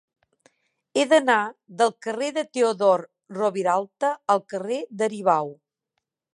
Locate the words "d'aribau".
5.03-5.57